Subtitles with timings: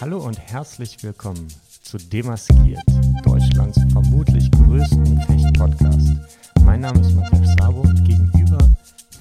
[0.00, 1.46] Hallo und herzlich willkommen
[1.82, 2.80] zu Demaskiert,
[3.22, 6.08] Deutschlands vermutlich größten Fecht-Podcast.
[6.64, 8.58] Mein Name ist Matthias Sabo und gegenüber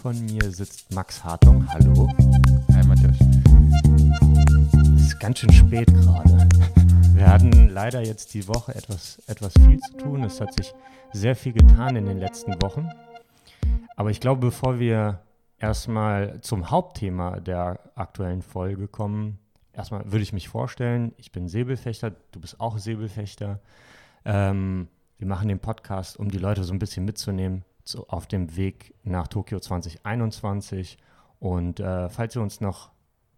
[0.01, 1.67] von mir sitzt Max Hartung.
[1.67, 2.07] Hallo.
[2.71, 3.17] Hi Matthias.
[4.95, 6.47] Es ist ganz schön spät gerade.
[7.13, 10.23] Wir hatten leider jetzt die Woche etwas, etwas viel zu tun.
[10.23, 10.73] Es hat sich
[11.11, 12.87] sehr viel getan in den letzten Wochen.
[13.99, 15.19] Aber ich glaube, bevor wir
[15.57, 19.39] erstmal zum Hauptthema der aktuellen Folge kommen,
[19.73, 23.59] erstmal würde ich mich vorstellen, ich bin Säbelfechter, du bist auch Säbelfechter.
[24.23, 28.55] Ähm, wir machen den Podcast, um die Leute so ein bisschen mitzunehmen so auf dem
[28.55, 30.97] Weg nach Tokio 2021.
[31.41, 32.91] Und äh, falls ihr uns noch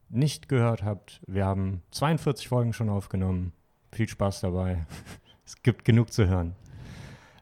[0.10, 3.52] nicht gehört habt, wir haben 42 Folgen schon aufgenommen.
[3.92, 4.86] Viel Spaß dabei.
[5.44, 6.54] es gibt genug zu hören.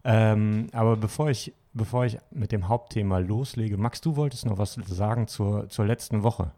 [0.05, 4.73] Ähm, aber bevor ich bevor ich mit dem Hauptthema loslege, Max, du wolltest noch was
[4.73, 6.51] sagen zur, zur letzten Woche.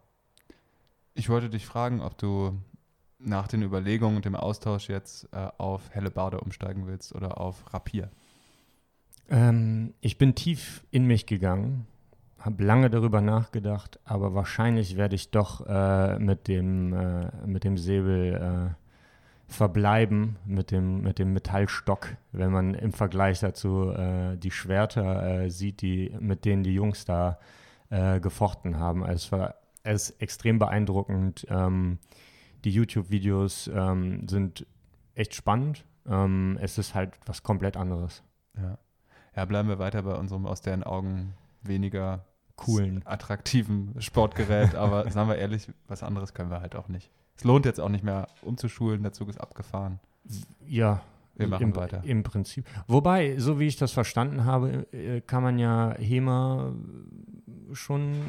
[1.14, 2.58] Ich wollte dich fragen, ob du
[3.18, 8.10] nach den Überlegungen und dem Austausch jetzt äh, auf Hellebarde umsteigen willst oder auf Rapier.
[9.30, 11.86] Ähm, ich bin tief in mich gegangen,
[12.38, 17.78] habe lange darüber nachgedacht, aber wahrscheinlich werde ich doch äh, mit, dem, äh, mit dem
[17.78, 18.81] Säbel äh,
[19.52, 25.50] verbleiben mit dem, mit dem Metallstock, wenn man im Vergleich dazu äh, die Schwerter äh,
[25.50, 27.38] sieht, die, mit denen die Jungs da
[27.90, 29.04] äh, gefochten haben.
[29.04, 31.46] Also es war es ist extrem beeindruckend.
[31.50, 31.98] Ähm,
[32.64, 34.66] die YouTube-Videos ähm, sind
[35.14, 35.84] echt spannend.
[36.06, 38.22] Ähm, es ist halt was komplett anderes.
[38.56, 38.78] Ja.
[39.34, 42.24] ja, bleiben wir weiter bei unserem aus deren Augen weniger
[42.56, 44.74] coolen, attraktiven Sportgerät.
[44.74, 47.10] aber sagen wir ehrlich, was anderes können wir halt auch nicht.
[47.36, 50.00] Es lohnt jetzt auch nicht mehr umzuschulen, der Zug ist abgefahren.
[50.66, 51.02] Ja.
[51.34, 52.02] Wir machen im, weiter.
[52.04, 52.66] Im Prinzip.
[52.86, 56.74] Wobei, so wie ich das verstanden habe, äh, kann man ja HEMA
[57.72, 58.20] schon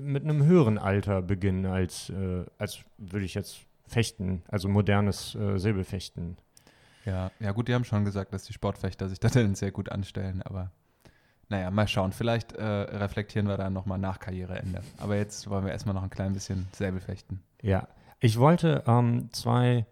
[0.00, 5.58] mit einem höheren Alter beginnen, als, äh, als würde ich jetzt fechten, also modernes äh,
[5.58, 6.38] Säbelfechten.
[7.04, 10.42] Ja, ja, gut, die haben schon gesagt, dass die Sportfechter sich da sehr gut anstellen,
[10.42, 10.70] aber
[11.48, 12.10] naja, mal schauen.
[12.12, 14.82] Vielleicht äh, reflektieren wir dann nochmal nach Karriereende.
[14.98, 17.40] Aber jetzt wollen wir erstmal noch ein klein bisschen Säbelfechten.
[17.62, 17.86] Ja,
[18.20, 19.86] ich wollte ähm, zwei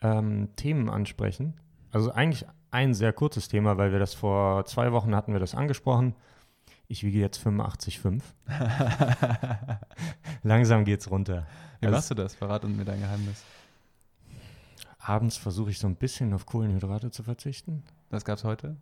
[0.00, 1.54] ähm, Themen ansprechen.
[1.90, 5.54] Also eigentlich ein sehr kurzes Thema, weil wir das vor zwei Wochen hatten wir das
[5.54, 6.14] angesprochen.
[6.86, 8.22] Ich wiege jetzt 85,5.
[10.42, 11.46] Langsam geht's runter.
[11.80, 12.34] Wie also, machst du das?
[12.34, 13.44] Verrat uns mir dein Geheimnis.
[14.98, 17.82] Abends versuche ich so ein bisschen auf Kohlenhydrate zu verzichten.
[18.10, 18.76] Was gab's heute?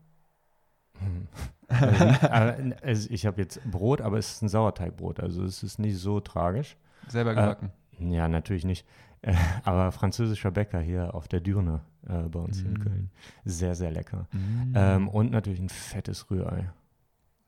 [0.99, 1.29] Hm.
[1.69, 5.99] Also, also ich habe jetzt Brot, aber es ist ein Sauerteigbrot, also es ist nicht
[5.99, 6.77] so tragisch.
[7.09, 7.73] Selber gebacken?
[7.99, 8.87] Ja, natürlich nicht.
[9.23, 9.35] Äh,
[9.65, 12.67] aber französischer Bäcker hier auf der Dürne äh, bei uns mm.
[12.67, 13.11] in Köln.
[13.45, 14.29] Sehr, sehr lecker.
[14.33, 14.73] Mm.
[14.75, 16.71] Ähm, und natürlich ein fettes Rührei.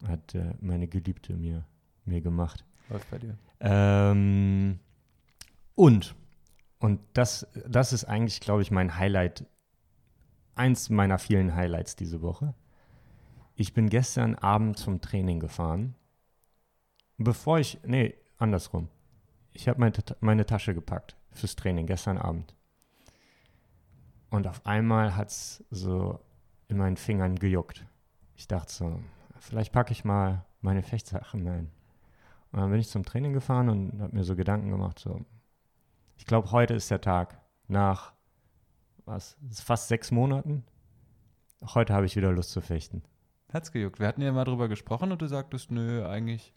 [0.06, 1.64] Hat äh, meine Geliebte mir,
[2.04, 2.64] mir gemacht.
[2.88, 3.36] Läuft bei dir.
[3.60, 4.78] Ähm,
[5.75, 6.14] und,
[6.78, 9.44] und das, das ist eigentlich, glaube ich, mein Highlight,
[10.54, 12.54] eins meiner vielen Highlights diese Woche.
[13.54, 15.94] Ich bin gestern Abend zum Training gefahren.
[17.16, 18.88] Bevor ich, nee, andersrum.
[19.58, 22.54] Ich habe meine, meine Tasche gepackt fürs Training gestern Abend.
[24.30, 26.20] Und auf einmal hat es so
[26.69, 27.84] in meinen Fingern gejuckt.
[28.36, 29.00] Ich dachte so,
[29.41, 31.72] vielleicht packe ich mal meine Fechtsachen ein.
[32.52, 35.26] Und dann bin ich zum Training gefahren und habe mir so Gedanken gemacht, so,
[36.16, 38.12] ich glaube, heute ist der Tag nach,
[39.06, 40.62] was, fast sechs Monaten.
[41.74, 43.02] Heute habe ich wieder Lust zu fechten.
[43.52, 43.98] Hat's gejuckt.
[43.98, 46.52] Wir hatten ja mal drüber gesprochen und du sagtest, nö, eigentlich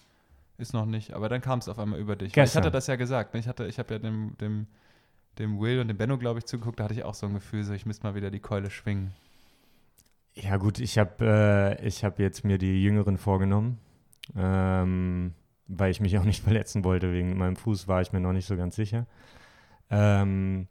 [0.62, 1.14] ist noch nicht.
[1.14, 2.36] Aber dann kam es auf einmal über dich.
[2.36, 3.34] Ich hatte das ja gesagt.
[3.34, 3.40] Ne?
[3.40, 4.68] Ich, ich habe ja dem, dem,
[5.40, 6.80] dem Will und dem Benno, glaube ich, zugeguckt.
[6.80, 9.12] Da hatte ich auch so ein Gefühl, so ich müsste mal wieder die Keule schwingen.
[10.34, 13.80] Ja gut, ich habe äh, hab jetzt mir die Jüngeren vorgenommen,
[14.36, 15.34] ähm,
[15.68, 17.12] weil ich mich auch nicht verletzen wollte.
[17.12, 19.08] Wegen meinem Fuß war ich mir noch nicht so ganz sicher.
[19.90, 20.68] Ähm,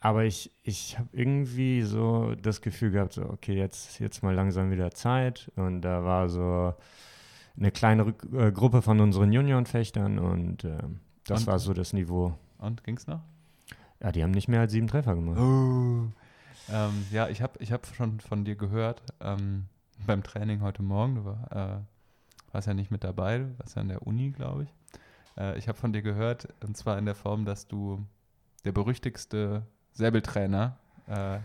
[0.00, 4.70] aber ich, ich habe irgendwie so das Gefühl gehabt, so, okay, jetzt, jetzt mal langsam
[4.70, 5.52] wieder Zeit.
[5.56, 6.74] Und da war so
[7.56, 10.78] eine kleine äh, Gruppe von unseren Juniorenfechtern und äh,
[11.24, 11.46] das und?
[11.46, 12.34] war so das Niveau.
[12.58, 13.20] Und ging's noch?
[14.02, 15.38] Ja, die haben nicht mehr als sieben Treffer gemacht.
[15.38, 16.08] Oh.
[16.72, 19.66] Ähm, ja, ich habe ich hab schon von dir gehört ähm,
[20.06, 21.16] beim Training heute Morgen.
[21.16, 24.64] Du war, äh, warst ja nicht mit dabei, du warst ja an der Uni, glaube
[24.64, 24.74] ich.
[25.36, 28.06] Äh, ich habe von dir gehört, und zwar in der Form, dass du
[28.64, 30.78] der berüchtigste Säbeltrainer
[31.10, 31.38] äh,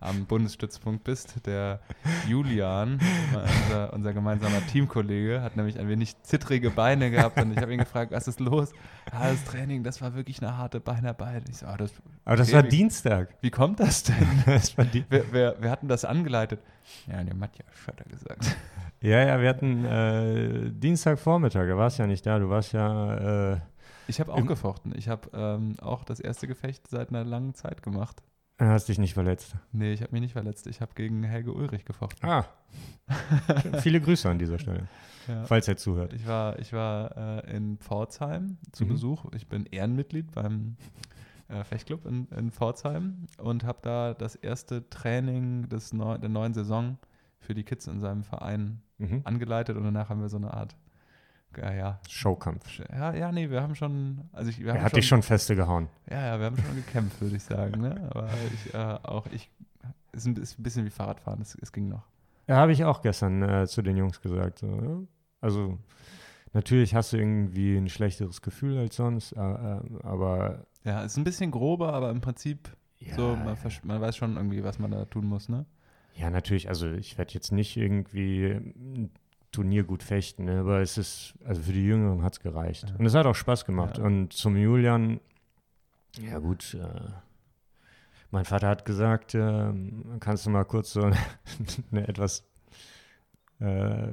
[0.00, 1.46] am Bundesstützpunkt bist.
[1.46, 1.80] Der
[2.26, 2.98] Julian,
[3.32, 7.78] unser, unser, gemeinsamer Teamkollege, hat nämlich ein wenig zittrige Beine gehabt und ich habe ihn
[7.78, 8.72] gefragt, was ist los?
[9.12, 11.48] Ja, das Training, das war wirklich eine harte Beinarbeit.
[11.48, 11.92] Ich so, oh, das,
[12.24, 13.34] Aber das okay, war wie, Dienstag.
[13.40, 14.26] Wie kommt das denn?
[14.46, 16.60] das war wer, wer, wer hat denn das angeleitet?
[17.06, 18.56] Ja, der Matja Schötter gesagt.
[19.02, 23.52] Ja, ja, wir hatten äh, Dienstagvormittag, da warst ja nicht da, du warst ja.
[23.54, 23.60] Äh,
[24.08, 24.92] ich habe auch gefochten.
[24.96, 28.22] Ich habe ähm, auch das erste Gefecht seit einer langen Zeit gemacht.
[28.60, 29.54] Du hast dich nicht verletzt.
[29.72, 30.66] Nee, ich habe mich nicht verletzt.
[30.66, 32.28] Ich habe gegen Helge Ulrich gefochten.
[32.28, 32.44] Ah.
[33.80, 34.86] Viele Grüße an dieser Stelle,
[35.28, 35.44] ja.
[35.44, 36.12] falls er zuhört.
[36.12, 37.16] Ich war, ich war
[37.46, 38.88] äh, in Pforzheim zu mhm.
[38.90, 39.24] Besuch.
[39.34, 40.76] Ich bin Ehrenmitglied beim
[41.48, 46.52] äh, Fechtclub in, in Pforzheim und habe da das erste Training des Neu der neuen
[46.52, 46.98] Saison
[47.38, 49.22] für die Kids in seinem Verein mhm.
[49.24, 50.76] angeleitet und danach haben wir so eine Art
[51.58, 52.00] ja, ja.
[52.08, 52.80] Showkampf.
[52.92, 54.28] Ja, ja, nee, wir haben schon.
[54.32, 55.88] Also ich, wir er hat schon, dich schon feste gehauen.
[56.08, 57.80] Ja, ja, wir haben schon gekämpft, würde ich sagen.
[57.80, 58.08] Ne?
[58.10, 59.50] Aber ich, äh, auch ich,
[60.12, 62.06] ist ein, ist ein bisschen wie Fahrradfahren, es, es ging noch.
[62.46, 64.58] Ja, habe ich auch gestern äh, zu den Jungs gesagt.
[64.58, 64.98] So, ja?
[65.40, 65.78] Also,
[66.52, 70.66] natürlich hast du irgendwie ein schlechteres Gefühl als sonst, äh, äh aber.
[70.84, 74.36] Ja, es ist ein bisschen grober, aber im Prinzip ja, so, man, man weiß schon
[74.36, 75.66] irgendwie, was man da tun muss, ne?
[76.14, 76.68] Ja, natürlich.
[76.68, 78.60] Also ich werde jetzt nicht irgendwie
[79.52, 80.60] Turnier gut fechten, ne?
[80.60, 82.88] aber es ist, also für die Jüngeren hat es gereicht.
[82.88, 82.96] Ja.
[82.96, 83.98] Und es hat auch Spaß gemacht.
[83.98, 84.04] Ja.
[84.04, 85.20] Und zum Julian,
[86.20, 87.10] ja gut, äh,
[88.30, 89.72] mein Vater hat gesagt, äh,
[90.20, 91.16] kannst du mal kurz so eine,
[91.90, 92.44] eine etwas
[93.58, 94.08] äh,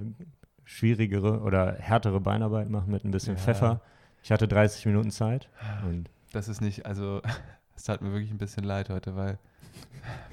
[0.63, 3.41] schwierigere oder härtere Beinarbeit machen mit ein bisschen ja.
[3.41, 3.81] Pfeffer.
[4.23, 5.49] Ich hatte 30 Minuten Zeit.
[5.85, 7.21] Und das ist nicht, also
[7.75, 9.39] es tat mir wirklich ein bisschen leid heute, weil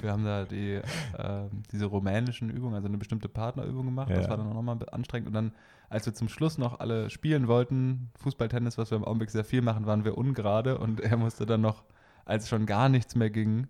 [0.01, 4.11] wir haben da die, äh, diese rumänischen Übungen, also eine bestimmte Partnerübung gemacht.
[4.11, 4.17] Ja.
[4.17, 5.29] Das war dann auch nochmal anstrengend.
[5.29, 5.53] Und dann,
[5.89, 9.45] als wir zum Schluss noch alle spielen wollten, Fußball, Tennis, was wir im Augenblick sehr
[9.45, 10.79] viel machen, waren wir ungerade.
[10.79, 11.85] Und er musste dann noch,
[12.25, 13.69] als schon gar nichts mehr ging,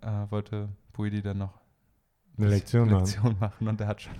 [0.00, 1.60] äh, wollte Buidi dann noch
[2.38, 3.68] eine Lektion, Lektion machen.
[3.68, 4.14] Und er hat schon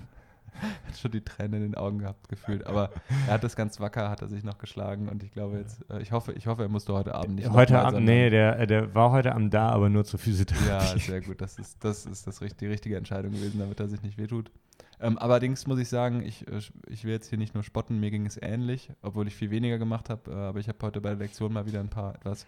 [0.87, 2.65] hat schon die Tränen in den Augen gehabt gefühlt.
[2.65, 2.91] Aber
[3.27, 6.01] er hat das ganz wacker, hat er sich noch geschlagen und ich glaube jetzt, äh,
[6.01, 7.49] ich hoffe, ich hoffe, er musste heute Abend nicht.
[7.49, 10.67] Heute Abend, nee, der, der war heute Abend da, aber nur zur Physiotherapie.
[10.67, 11.41] Ja, sehr gut.
[11.41, 14.51] Das ist, das ist das, die richtige Entscheidung gewesen, damit er sich nicht wehtut.
[14.99, 18.09] Ähm, allerdings muss ich sagen, ich, äh, ich will jetzt hier nicht nur spotten, mir
[18.09, 21.09] ging es ähnlich, obwohl ich viel weniger gemacht habe, äh, aber ich habe heute bei
[21.09, 22.45] der Lektion mal wieder ein paar etwas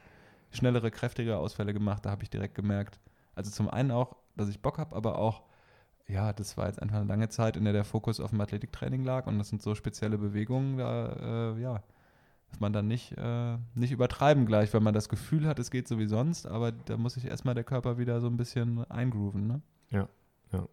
[0.51, 2.05] schnellere, kräftigere Ausfälle gemacht.
[2.05, 2.99] Da habe ich direkt gemerkt,
[3.35, 5.43] also zum einen auch, dass ich Bock habe, aber auch,
[6.07, 9.03] ja, das war jetzt einfach eine lange Zeit, in der der Fokus auf dem Athletiktraining
[9.03, 11.81] lag und das sind so spezielle Bewegungen, da, äh, ja,
[12.49, 15.87] dass man dann nicht, äh, nicht übertreiben gleich, weil man das Gefühl hat, es geht
[15.87, 19.47] so wie sonst, aber da muss sich erstmal der Körper wieder so ein bisschen eingrooven,
[19.47, 19.61] ne?
[19.89, 20.07] Ja,
[20.51, 20.67] ja.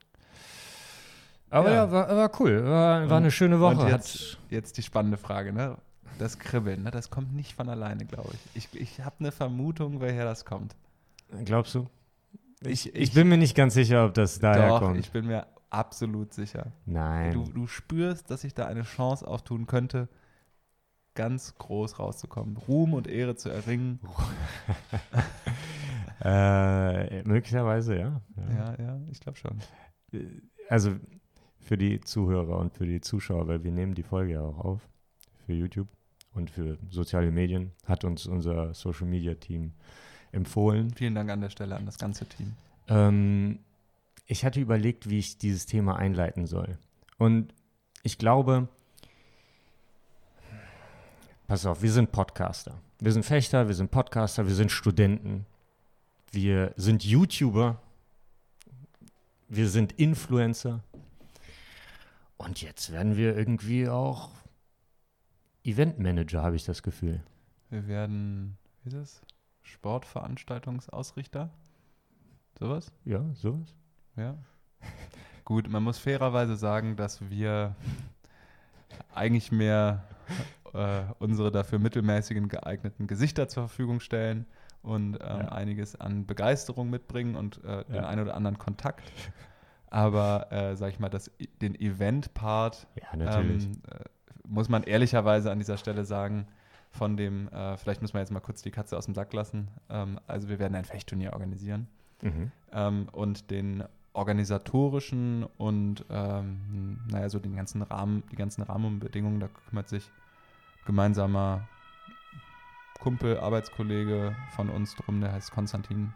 [1.51, 3.81] Aber ja, ja war, war, cool, war, war eine schöne Woche.
[3.81, 5.77] Und jetzt, jetzt die spannende Frage, ne?
[6.19, 6.91] Das Kribbeln, ne?
[6.91, 8.69] das kommt nicht von alleine, glaube ich.
[8.75, 10.77] Ich, ich habe eine Vermutung, woher das kommt.
[11.45, 11.89] Glaubst du?
[12.65, 14.99] Ich, ich, ich, bin mir nicht ganz sicher, ob das daher doch, kommt.
[14.99, 16.73] Ich bin mir absolut sicher.
[16.87, 17.33] Nein.
[17.33, 20.09] Du, du spürst, dass sich da eine Chance auftun könnte,
[21.15, 24.01] ganz groß rauszukommen, Ruhm und Ehre zu erringen.
[26.25, 28.21] äh, möglicherweise, ja.
[28.37, 29.59] Ja, ja, ja ich glaube schon.
[30.69, 30.97] Also
[31.59, 34.89] für die Zuhörer und für die Zuschauer, weil wir nehmen die Folge ja auch auf
[35.47, 35.89] für YouTube
[36.33, 39.73] und für soziale Medien, hat uns unser Social Media Team
[40.33, 40.93] empfohlen.
[40.95, 42.55] Vielen Dank an der Stelle an das ganze Team.
[42.89, 43.61] Ähm,
[44.27, 46.79] ich hatte überlegt, wie ich dieses Thema einleiten soll.
[47.19, 47.55] Und
[48.03, 48.69] ich glaube,
[51.47, 52.81] pass auf, wir sind Podcaster.
[52.99, 55.45] Wir sind Fechter, wir sind Podcaster, wir sind Studenten,
[56.31, 57.81] wir sind YouTuber,
[59.49, 60.83] wir sind Influencer.
[62.39, 64.31] Und jetzt werden wir irgendwie auch
[65.65, 67.23] Eventmanager, habe ich das Gefühl.
[67.71, 69.23] Wir werden, wie ist es?
[69.63, 71.51] Sportveranstaltungsausrichter?
[72.59, 72.93] Sowas?
[73.05, 73.75] Ja, sowas.
[74.17, 74.37] Ja.
[75.45, 77.75] Gut, man muss fairerweise sagen, dass wir
[79.15, 80.05] eigentlich mehr
[80.73, 84.47] äh, unsere dafür mittelmäßigen geeigneten Gesichter zur Verfügung stellen
[84.83, 85.49] und ähm, ja.
[85.49, 89.13] einiges an Begeisterung mitbringen und äh, den einen oder anderen Kontakt.
[89.91, 93.59] Aber, äh, sag ich mal, das, den Event-Part ja, ähm,
[93.91, 94.05] äh,
[94.49, 96.47] muss man ehrlicherweise an dieser Stelle sagen,
[96.93, 99.69] von dem, äh, vielleicht müssen wir jetzt mal kurz die Katze aus dem Sack lassen.
[99.89, 101.89] Ähm, also wir werden ein Fechtturnier organisieren
[102.21, 102.53] mhm.
[102.73, 109.49] ähm, und den organisatorischen und ähm, naja, so den ganzen Rahmen, die ganzen Rahmenbedingungen, da
[109.69, 110.11] kümmert sich
[110.85, 111.67] gemeinsamer
[113.01, 116.13] Kumpel, Arbeitskollege von uns drum, der heißt Konstantin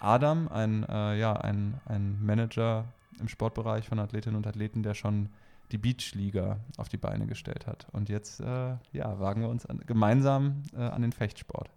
[0.00, 2.86] Adam, ein, äh, ja, ein, ein Manager
[3.20, 5.28] im Sportbereich von Athletinnen und Athleten, der schon
[5.72, 7.86] die Beachliga auf die Beine gestellt hat.
[7.92, 11.70] Und jetzt äh, ja, wagen wir uns an, gemeinsam äh, an den Fechtsport.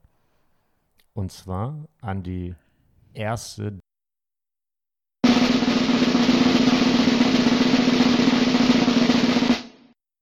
[1.13, 2.55] Und zwar an die
[3.13, 3.77] erste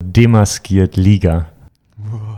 [0.03, 1.49] demaskiert Liga.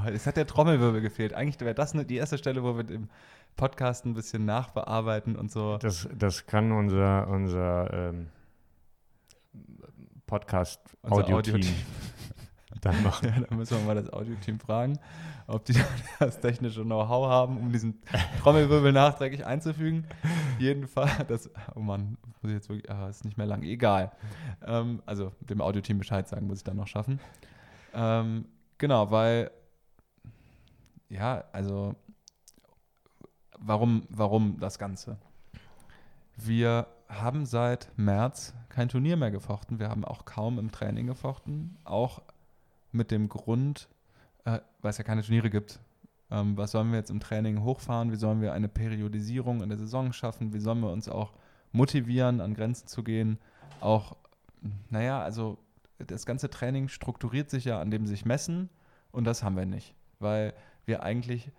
[0.05, 1.33] Es hat der Trommelwirbel gefehlt.
[1.33, 3.09] Eigentlich wäre das die erste Stelle, wo wir im
[3.55, 5.77] Podcast ein bisschen nachbearbeiten und so.
[5.77, 8.27] Das, das kann unser, unser ähm,
[10.33, 11.73] Podcast-Audio-Team Audio
[12.81, 13.29] dann machen.
[13.29, 14.97] Ja, dann müssen wir mal das Audio-Team fragen,
[15.45, 15.75] ob die
[16.19, 18.01] das technische Know-how haben, um diesen
[18.41, 20.07] Trommelwirbel nachträglich einzufügen.
[20.57, 24.11] Jedenfalls, das, oh Mann, muss ich jetzt wirklich, ah, ist nicht mehr lang, egal.
[24.65, 27.19] Ähm, also dem Audio-Team Bescheid sagen, muss ich dann noch schaffen.
[27.93, 28.45] Ähm,
[28.79, 29.51] genau, weil,
[31.09, 31.93] ja, also,
[33.59, 35.17] warum, warum das Ganze?
[36.37, 36.87] Wir
[37.21, 39.79] haben seit März kein Turnier mehr gefochten.
[39.79, 41.77] Wir haben auch kaum im Training gefochten.
[41.83, 42.21] Auch
[42.91, 43.89] mit dem Grund,
[44.45, 45.79] äh, weil es ja keine Turniere gibt.
[46.31, 48.11] Ähm, was sollen wir jetzt im Training hochfahren?
[48.11, 50.53] Wie sollen wir eine Periodisierung in der Saison schaffen?
[50.53, 51.33] Wie sollen wir uns auch
[51.71, 53.37] motivieren, an Grenzen zu gehen?
[53.81, 54.15] Auch,
[54.89, 55.57] naja, also
[55.97, 58.69] das ganze Training strukturiert sich ja an dem sich messen
[59.11, 60.53] und das haben wir nicht, weil
[60.85, 61.51] wir eigentlich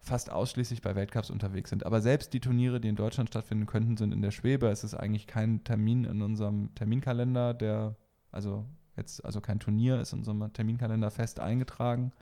[0.00, 1.84] fast ausschließlich bei Weltcups unterwegs sind.
[1.84, 4.68] Aber selbst die Turniere, die in Deutschland stattfinden könnten, sind in der Schwebe.
[4.68, 7.96] Es ist eigentlich kein Termin in unserem Terminkalender, der,
[8.32, 8.64] also
[8.96, 12.12] jetzt, also kein Turnier ist in unserem Terminkalender fest eingetragen.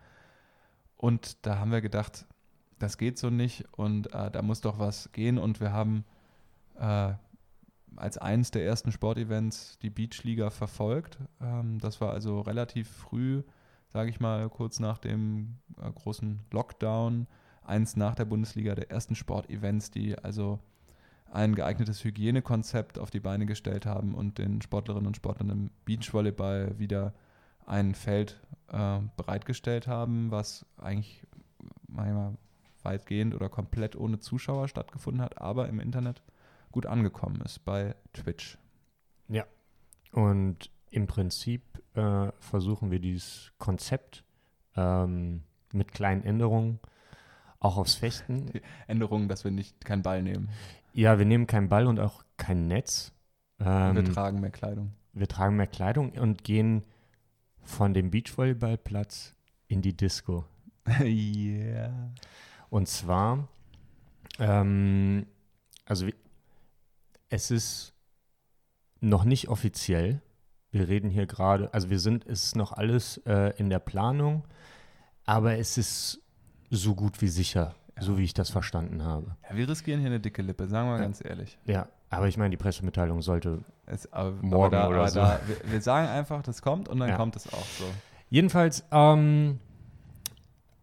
[0.97, 2.27] Und da haben wir gedacht,
[2.81, 5.39] das geht so nicht und äh, da muss doch was gehen.
[5.39, 6.05] Und wir haben
[6.79, 7.13] äh,
[7.97, 11.19] als eines der ersten Sportevents die Beachliga verfolgt.
[11.41, 13.43] Ähm, das war also relativ früh,
[13.89, 17.27] sage ich mal, kurz nach dem äh, großen Lockdown,
[17.69, 20.59] eins nach der Bundesliga der ersten Sportevents, die also
[21.31, 26.79] ein geeignetes Hygienekonzept auf die Beine gestellt haben und den Sportlerinnen und Sportlern im Beachvolleyball
[26.79, 27.13] wieder
[27.67, 31.23] ein Feld äh, bereitgestellt haben, was eigentlich
[31.87, 32.37] manchmal
[32.83, 36.23] weitgehend oder komplett ohne Zuschauer stattgefunden hat, aber im Internet
[36.73, 38.59] gut angekommen ist bei Twitch.
[39.29, 39.45] Ja.
[40.13, 41.63] Und im Prinzip
[41.95, 44.25] äh, versuchen wir dieses Konzept
[44.77, 46.81] ähm, mit kleinen Änderungen
[47.61, 48.47] auch aufs Fechten.
[48.47, 50.49] Die Änderungen, dass wir nicht keinen Ball nehmen.
[50.93, 53.13] Ja, wir nehmen keinen Ball und auch kein Netz.
[53.61, 54.93] Ähm, wir tragen mehr Kleidung.
[55.13, 56.85] Wir tragen mehr Kleidung und gehen
[57.63, 59.35] von dem Beachvolleyballplatz
[59.67, 60.45] in die Disco.
[61.03, 62.13] Yeah.
[62.71, 63.49] Und zwar,
[64.39, 65.27] ähm,
[65.85, 66.09] also
[67.29, 67.95] es ist
[69.01, 70.23] noch nicht offiziell.
[70.71, 74.45] Wir reden hier gerade, also wir sind, es ist noch alles äh, in der Planung,
[75.25, 76.23] aber es ist
[76.71, 78.03] so gut wie sicher, ja.
[78.03, 79.37] so wie ich das verstanden habe.
[79.49, 81.03] Ja, wir riskieren hier eine dicke Lippe, sagen wir ja.
[81.03, 81.59] ganz ehrlich.
[81.65, 85.21] Ja, aber ich meine, die Pressemitteilung sollte es, aber, morgen aber da, oder so.
[85.21, 87.85] Da, wir, wir, sagen einfach, das kommt und dann kommt es auch so.
[88.31, 89.59] Jedenfalls ähm,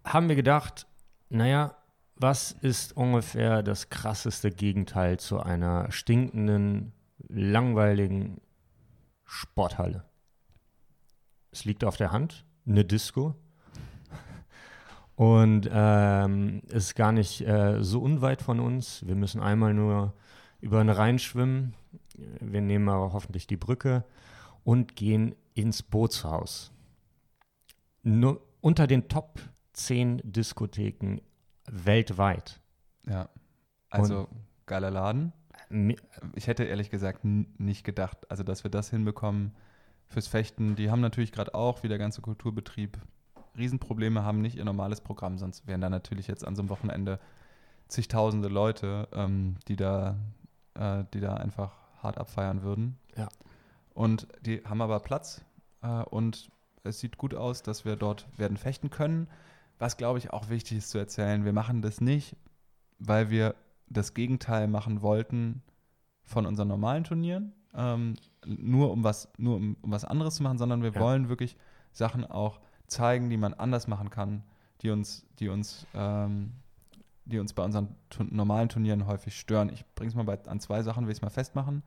[0.04, 0.88] haben wir gedacht,
[1.30, 1.76] naja,
[2.16, 6.94] was ist ungefähr das krasseste Gegenteil zu einer stinkenden,
[7.28, 8.42] langweiligen
[9.26, 10.06] Sporthalle?
[11.52, 13.36] Es liegt auf der Hand, eine Disco.
[15.16, 19.06] Und ähm, ist gar nicht äh, so unweit von uns.
[19.08, 20.14] Wir müssen einmal nur
[20.60, 21.74] über den Rhein schwimmen.
[22.42, 24.04] Wir nehmen aber hoffentlich die Brücke
[24.64, 26.72] und gehen ins Bootshaus.
[28.04, 29.40] Nur unter den Top
[29.74, 31.22] 10 Diskotheken
[31.66, 32.60] weltweit.
[33.08, 33.30] Ja.
[33.90, 34.28] Also Und
[34.66, 35.34] geiler Laden.
[36.36, 39.56] Ich hätte ehrlich gesagt nicht gedacht, also dass wir das hinbekommen
[40.08, 40.76] fürs Fechten.
[40.76, 42.98] Die haben natürlich gerade auch, wie der ganze Kulturbetrieb,
[43.58, 47.20] Riesenprobleme, haben nicht ihr normales Programm, sonst wären da natürlich jetzt an so einem Wochenende
[47.88, 50.18] zigtausende Leute, ähm, die, da,
[50.74, 51.72] äh, die da einfach
[52.02, 52.98] hart abfeiern würden.
[53.16, 53.30] Ja.
[53.94, 55.42] Und die haben aber Platz
[55.82, 56.50] äh, und
[56.84, 59.28] es sieht gut aus, dass wir dort werden fechten können.
[59.80, 62.36] Was, glaube ich, auch wichtig ist zu erzählen, wir machen das nicht,
[63.00, 63.56] weil wir
[63.88, 65.62] das Gegenteil machen wollten
[66.24, 70.58] von unseren normalen Turnieren, ähm, nur, um was, nur um, um was anderes zu machen,
[70.58, 71.00] sondern wir ja.
[71.00, 71.58] wollen wirklich
[71.92, 74.44] Sachen auch zeigen, die man anders machen kann,
[74.82, 76.54] die uns, die uns, ähm,
[77.26, 77.96] die uns bei unseren
[78.30, 79.70] normalen Turnieren häufig stören.
[79.70, 81.84] Ich bringe es mal bei, an zwei Sachen, will ich es mal festmachen.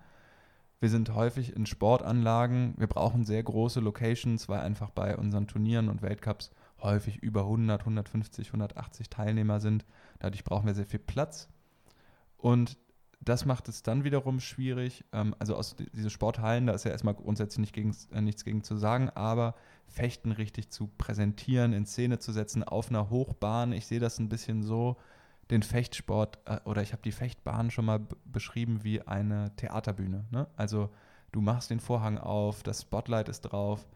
[0.81, 2.75] Wir sind häufig in Sportanlagen.
[2.77, 6.51] Wir brauchen sehr große Locations, weil einfach bei unseren Turnieren und Weltcups
[6.81, 9.85] häufig über 100, 150, 180 Teilnehmer sind.
[10.21, 11.49] Dadurch brauchen wir sehr viel Platz.
[12.37, 12.79] Und
[13.21, 15.05] das macht es dann wiederum schwierig.
[15.13, 18.63] Ähm, also aus diese Sporthallen, da ist ja erstmal grundsätzlich nicht gegen, äh, nichts gegen
[18.63, 19.55] zu sagen, aber
[19.89, 23.73] Fechten richtig zu präsentieren, in Szene zu setzen auf einer Hochbahn.
[23.73, 24.97] Ich sehe das ein bisschen so,
[25.51, 30.27] den Fechtsport äh, oder ich habe die Fechtbahn schon mal beschrieben wie eine Theaterbühne.
[30.31, 30.47] Ne?
[30.57, 30.91] Also
[31.33, 33.87] du machst den Vorhang auf, das Spotlight ist drauf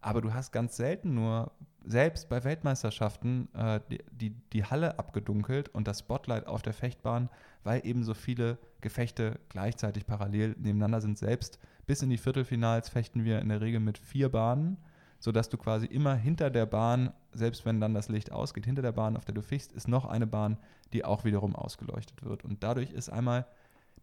[0.00, 1.52] Aber du hast ganz selten nur,
[1.84, 7.28] selbst bei Weltmeisterschaften, äh, die, die, die Halle abgedunkelt und das Spotlight auf der Fechtbahn,
[7.64, 11.18] weil eben so viele Gefechte gleichzeitig parallel nebeneinander sind.
[11.18, 14.76] Selbst bis in die Viertelfinals fechten wir in der Regel mit vier Bahnen,
[15.22, 18.90] sodass du quasi immer hinter der Bahn, selbst wenn dann das Licht ausgeht, hinter der
[18.90, 20.58] Bahn, auf der du fichst, ist noch eine Bahn,
[20.92, 22.44] die auch wiederum ausgeleuchtet wird.
[22.44, 23.46] Und dadurch ist einmal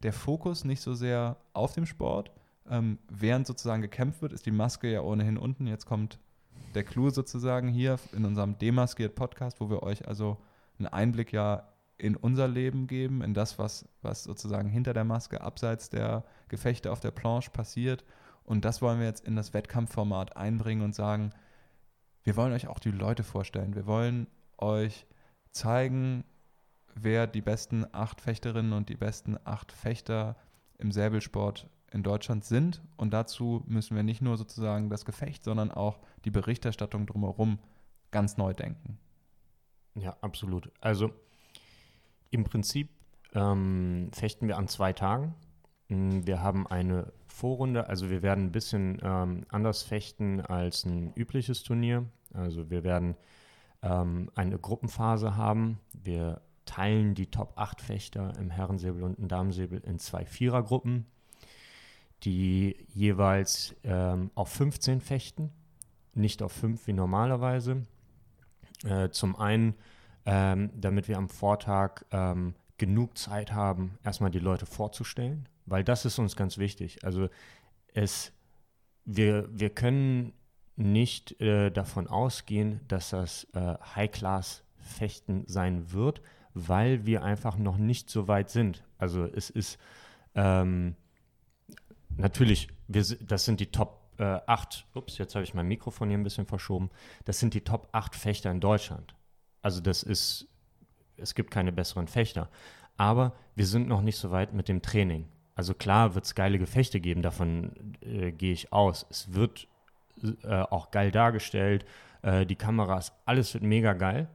[0.02, 2.30] der Fokus nicht so sehr auf dem Sport,
[2.70, 5.66] ähm, während sozusagen gekämpft wird, ist die Maske ja ohnehin unten.
[5.66, 6.18] Jetzt kommt
[6.74, 10.38] der Clou sozusagen hier in unserem Demaskiert Podcast, wo wir euch also
[10.78, 15.42] einen Einblick ja in unser Leben geben, in das, was, was sozusagen hinter der Maske,
[15.42, 18.06] abseits der Gefechte auf der Planche passiert.
[18.44, 21.32] Und das wollen wir jetzt in das Wettkampfformat einbringen und sagen,
[22.24, 23.74] wir wollen euch auch die Leute vorstellen.
[23.74, 24.26] Wir wollen
[24.58, 25.06] euch
[25.52, 26.24] zeigen,
[26.94, 30.36] wer die besten acht Fechterinnen und die besten acht Fechter
[30.78, 32.82] im Säbelsport in Deutschland sind.
[32.96, 37.58] Und dazu müssen wir nicht nur sozusagen das Gefecht, sondern auch die Berichterstattung drumherum
[38.10, 38.98] ganz neu denken.
[39.94, 40.70] Ja, absolut.
[40.80, 41.10] Also
[42.30, 42.90] im Prinzip
[43.34, 45.34] ähm, fechten wir an zwei Tagen.
[45.88, 51.12] Mm, wir haben eine Vorrunde, also wir werden ein bisschen ähm, anders fechten als ein
[51.14, 52.04] übliches Turnier.
[52.34, 53.16] Also wir werden
[53.82, 55.80] ähm, eine Gruppenphase haben.
[55.92, 61.06] Wir teilen die Top 8 Fechter im Herrensäbel und im Damensäbel in zwei Vierergruppen
[62.24, 65.50] die jeweils ähm, auf 15 fechten,
[66.14, 67.82] nicht auf 5 wie normalerweise.
[68.84, 69.74] Äh, zum einen,
[70.26, 76.04] ähm, damit wir am Vortag ähm, genug Zeit haben, erstmal die Leute vorzustellen, weil das
[76.04, 77.04] ist uns ganz wichtig.
[77.04, 77.28] Also
[77.94, 78.32] es,
[79.04, 80.32] wir, wir können
[80.76, 86.20] nicht äh, davon ausgehen, dass das äh, High-Class-Fechten sein wird,
[86.54, 88.82] weil wir einfach noch nicht so weit sind.
[88.98, 89.78] Also es ist
[90.34, 90.96] ähm,
[92.16, 96.18] natürlich, wir, das sind die Top äh, 8, ups, jetzt habe ich mein Mikrofon hier
[96.18, 96.90] ein bisschen verschoben,
[97.24, 99.14] das sind die Top 8 Fechter in Deutschland.
[99.62, 100.48] Also das ist,
[101.16, 102.50] es gibt keine besseren Fechter.
[102.96, 105.26] Aber wir sind noch nicht so weit mit dem Training.
[105.54, 109.06] Also klar wird es geile Gefechte geben, davon äh, gehe ich aus.
[109.10, 109.68] Es wird
[110.42, 111.84] äh, auch geil dargestellt,
[112.22, 114.28] äh, die Kameras, alles wird mega geil.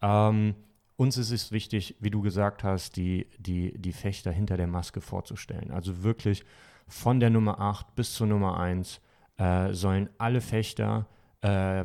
[0.00, 0.54] Ähm,
[0.96, 5.00] uns ist es wichtig, wie du gesagt hast, die, die, die Fechter hinter der Maske
[5.00, 5.70] vorzustellen.
[5.70, 6.44] Also wirklich
[6.86, 9.00] von der Nummer 8 bis zur Nummer 1
[9.36, 11.08] äh, sollen alle Fechter
[11.40, 11.84] äh,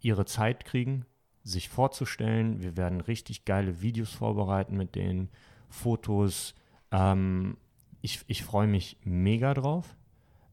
[0.00, 1.06] ihre Zeit kriegen,
[1.42, 2.62] sich vorzustellen.
[2.62, 5.30] Wir werden richtig geile Videos vorbereiten mit den
[5.68, 6.54] Fotos.
[6.90, 7.56] Ähm,
[8.02, 9.96] ich ich freue mich mega drauf.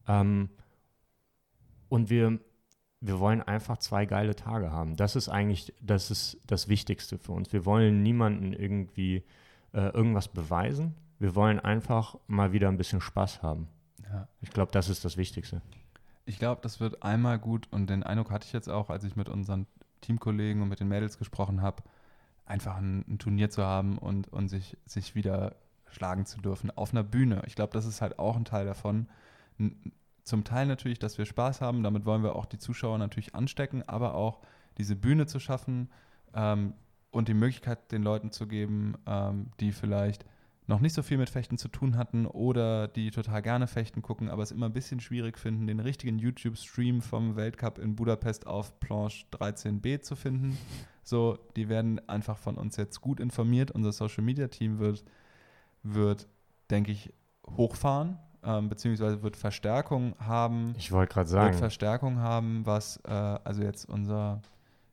[0.08, 0.48] Ähm,
[1.90, 2.38] und wir,
[3.00, 4.96] wir wollen einfach zwei geile Tage haben.
[4.96, 7.52] Das ist eigentlich das, ist das Wichtigste für uns.
[7.52, 9.24] Wir wollen niemanden irgendwie
[9.72, 10.94] äh, irgendwas beweisen.
[11.18, 13.68] Wir wollen einfach mal wieder ein bisschen Spaß haben.
[14.10, 14.28] Ja.
[14.40, 15.60] Ich glaube, das ist das Wichtigste.
[16.24, 19.16] Ich glaube, das wird einmal gut und den Eindruck hatte ich jetzt auch, als ich
[19.16, 19.66] mit unseren
[20.00, 21.82] Teamkollegen und mit den Mädels gesprochen habe,
[22.46, 25.56] einfach ein, ein, Turnier zu haben und, und sich, sich wieder
[25.90, 27.42] schlagen zu dürfen auf einer Bühne.
[27.46, 29.08] Ich glaube, das ist halt auch ein Teil davon.
[30.24, 33.82] Zum Teil natürlich, dass wir Spaß haben, damit wollen wir auch die Zuschauer natürlich anstecken,
[33.88, 34.40] aber auch
[34.78, 35.90] diese Bühne zu schaffen
[36.34, 36.74] ähm,
[37.10, 40.24] und die Möglichkeit den Leuten zu geben, ähm, die vielleicht
[40.70, 44.30] noch nicht so viel mit Fechten zu tun hatten oder die total gerne Fechten gucken,
[44.30, 48.78] aber es immer ein bisschen schwierig finden, den richtigen YouTube-Stream vom Weltcup in Budapest auf
[48.78, 50.56] Planche 13b zu finden.
[51.02, 53.72] So, die werden einfach von uns jetzt gut informiert.
[53.72, 55.04] Unser Social-Media-Team wird,
[55.82, 56.28] wird,
[56.70, 57.12] denke ich,
[57.56, 60.74] hochfahren, ähm, beziehungsweise wird Verstärkung haben.
[60.78, 61.48] Ich wollte gerade sagen.
[61.48, 64.40] Wird Verstärkung haben, was äh, also jetzt unser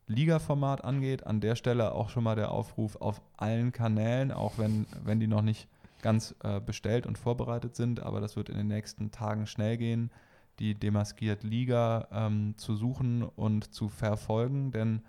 [0.07, 1.25] Liga-Format angeht.
[1.25, 5.27] An der Stelle auch schon mal der Aufruf auf allen Kanälen, auch wenn, wenn die
[5.27, 5.67] noch nicht
[6.01, 10.11] ganz äh, bestellt und vorbereitet sind, aber das wird in den nächsten Tagen schnell gehen,
[10.59, 15.01] die Demaskiert Liga ähm, zu suchen und zu verfolgen, denn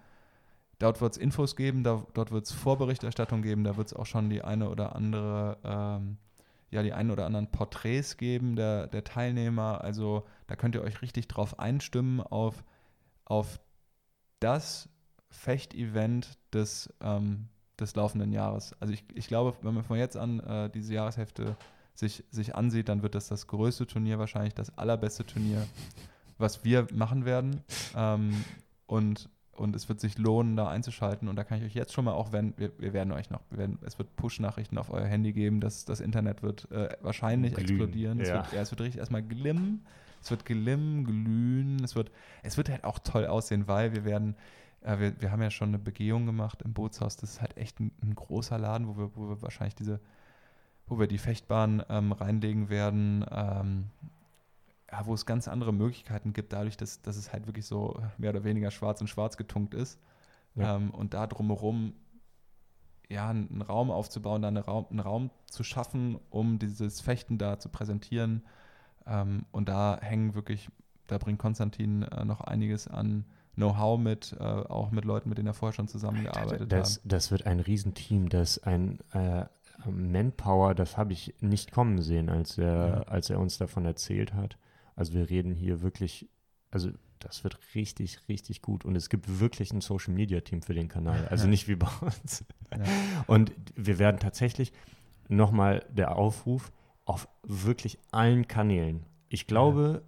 [0.78, 4.06] dort wird es Infos geben, da, dort wird es Vorberichterstattung geben, da wird es auch
[4.06, 6.18] schon die eine oder andere, ähm,
[6.70, 9.80] ja, die ein oder anderen Porträts geben der, der Teilnehmer.
[9.82, 12.64] Also da könnt ihr euch richtig drauf einstimmen auf,
[13.24, 13.60] auf
[14.40, 14.88] das
[15.30, 18.74] Fechtevent des, ähm, des laufenden Jahres.
[18.80, 21.56] Also ich, ich glaube, wenn man von jetzt an äh, diese Jahreshälfte
[21.94, 25.66] sich, sich ansieht, dann wird das das größte Turnier, wahrscheinlich das allerbeste Turnier,
[26.38, 27.62] was wir machen werden.
[27.96, 28.44] Ähm,
[28.86, 31.28] und, und es wird sich lohnen, da einzuschalten.
[31.28, 33.40] Und da kann ich euch jetzt schon mal auch, wenn wir, wir werden euch noch,
[33.50, 37.68] werden, es wird Push-Nachrichten auf euer Handy geben, dass das Internet wird äh, wahrscheinlich Glühen,
[37.68, 38.18] explodieren.
[38.18, 38.24] Ja.
[38.24, 39.84] Es, wird, ja, es wird richtig erstmal glimmen
[40.20, 42.10] es wird glimmen, glühen, es wird,
[42.42, 44.36] es wird halt auch toll aussehen, weil wir werden,
[44.82, 47.16] äh, wir, wir haben ja schon eine Begehung gemacht im Bootshaus.
[47.16, 50.00] Das ist halt echt ein, ein großer Laden, wo wir, wo wir wahrscheinlich diese,
[50.86, 53.24] wo wir die Fechtbahn ähm, reinlegen werden.
[53.30, 53.84] Ähm,
[54.90, 58.30] ja, wo es ganz andere Möglichkeiten gibt, dadurch, dass, dass es halt wirklich so mehr
[58.30, 60.00] oder weniger schwarz und schwarz getunkt ist.
[60.54, 60.76] Ja.
[60.76, 61.94] Ähm, und da drumherum
[63.08, 67.58] ja, einen Raum aufzubauen, da eine Raum, einen Raum zu schaffen, um dieses Fechten da
[67.58, 68.42] zu präsentieren.
[69.06, 70.68] Ähm, und da hängen wirklich,
[71.06, 73.24] da bringt Konstantin äh, noch einiges an
[73.54, 77.02] Know-how mit, äh, auch mit Leuten, mit denen er vorher schon zusammengearbeitet das, hat.
[77.04, 79.46] Das wird ein Riesenteam, das ein äh,
[79.90, 83.02] Manpower, das habe ich nicht kommen sehen, als er, ja.
[83.02, 84.58] als er uns davon erzählt hat.
[84.98, 86.28] Also wir reden hier wirklich,
[86.72, 88.84] also das wird richtig, richtig gut.
[88.84, 91.28] Und es gibt wirklich ein Social Media Team für den Kanal.
[91.28, 91.50] Also ja.
[91.50, 92.44] nicht wie bei uns.
[92.72, 92.84] Ja.
[93.28, 94.72] Und wir werden tatsächlich
[95.28, 96.72] nochmal der Aufruf
[97.04, 99.06] auf wirklich allen Kanälen.
[99.28, 100.02] Ich glaube,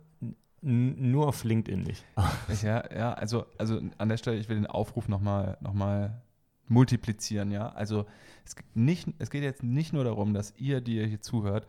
[0.60, 2.04] nur auf LinkedIn nicht.
[2.62, 6.20] ja, ja, also, also an der Stelle, ich will den Aufruf nochmal noch mal
[6.66, 7.68] multiplizieren, ja.
[7.68, 8.06] Also
[8.44, 11.68] es, nicht, es geht jetzt nicht nur darum, dass ihr, die ihr hier zuhört,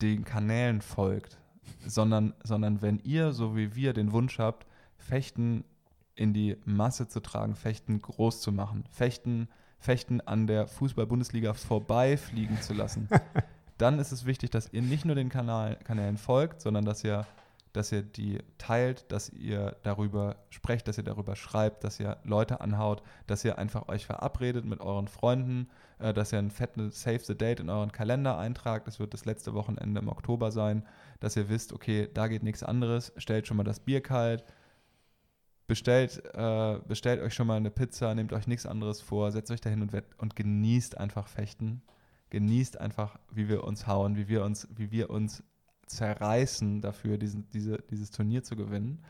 [0.00, 1.40] den Kanälen folgt,
[1.86, 4.66] sondern, sondern wenn ihr, so wie wir, den Wunsch habt,
[4.96, 5.64] Fechten
[6.14, 12.60] in die Masse zu tragen, Fechten groß zu machen, Fechten, Fechten an der Fußball-Bundesliga vorbeifliegen
[12.60, 13.08] zu lassen,
[13.78, 17.26] dann ist es wichtig, dass ihr nicht nur den Kanal, Kanälen folgt, sondern dass ihr
[17.72, 22.60] dass ihr die teilt, dass ihr darüber sprecht, dass ihr darüber schreibt, dass ihr Leute
[22.60, 27.20] anhaut, dass ihr einfach euch verabredet mit euren Freunden, äh, dass ihr ein fettes Save
[27.20, 28.86] the Date in euren Kalender eintragt.
[28.86, 30.84] Das wird das letzte Wochenende im Oktober sein,
[31.20, 34.44] dass ihr wisst, okay, da geht nichts anderes, stellt schon mal das Bier kalt,
[35.66, 39.60] bestellt, äh, bestellt euch schon mal eine Pizza, nehmt euch nichts anderes vor, setzt euch
[39.60, 41.82] dahin und, und genießt einfach Fechten.
[42.30, 45.44] Genießt einfach, wie wir uns hauen, wie wir uns, wie wir uns
[45.86, 49.04] zerreißen dafür, diesen, diese, dieses Turnier zu gewinnen.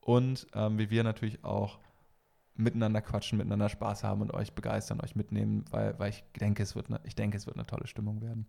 [0.00, 1.78] Und ähm, wie wir natürlich auch
[2.54, 6.76] miteinander quatschen, miteinander Spaß haben und euch begeistern, euch mitnehmen, weil, weil ich denke, es
[6.76, 8.46] wird eine, ich denke, es wird eine tolle Stimmung werden.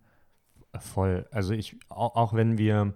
[0.78, 1.26] Voll.
[1.30, 2.94] Also ich, auch, auch wenn wir,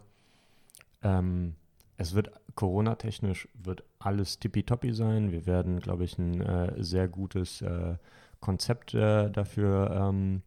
[1.02, 1.54] ähm,
[1.96, 5.32] es wird Corona-technisch wird alles tippitoppi sein.
[5.32, 7.96] Wir werden, glaube ich, ein äh, sehr gutes äh,
[8.40, 10.42] Konzept äh, dafür ähm,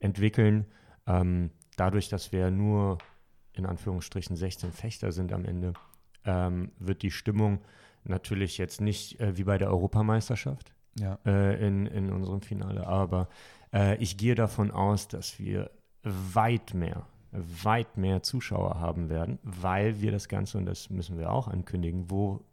[0.00, 0.66] entwickeln.
[1.06, 2.98] Ähm, dadurch, dass wir nur
[3.52, 5.74] in Anführungsstrichen 16 Fechter sind am Ende,
[6.24, 7.60] ähm, wird die Stimmung
[8.04, 11.18] natürlich jetzt nicht äh, wie bei der Europameisterschaft ja.
[11.24, 13.28] äh, in, in unserem Finale, aber
[13.72, 15.70] äh, ich gehe davon aus, dass wir
[16.02, 21.30] weit mehr, weit mehr Zuschauer haben werden, weil wir das Ganze, und das müssen wir
[21.30, 22.44] auch ankündigen, wo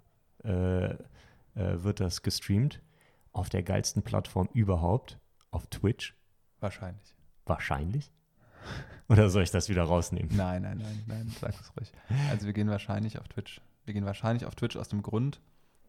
[0.43, 0.97] äh, äh,
[1.55, 2.81] wird das gestreamt?
[3.33, 5.17] Auf der geilsten Plattform überhaupt,
[5.51, 6.15] auf Twitch.
[6.59, 7.15] Wahrscheinlich.
[7.45, 8.11] Wahrscheinlich?
[9.07, 10.35] Oder soll ich das wieder rausnehmen?
[10.35, 11.91] Nein, nein, nein, nein, sag es ruhig.
[12.29, 13.61] Also wir gehen wahrscheinlich auf Twitch.
[13.85, 15.41] Wir gehen wahrscheinlich auf Twitch aus dem Grund,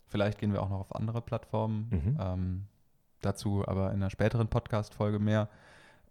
[0.06, 2.18] vielleicht gehen wir auch noch auf andere Plattformen, mhm.
[2.20, 2.66] ähm,
[3.20, 5.48] dazu aber in einer späteren Podcast-Folge mehr,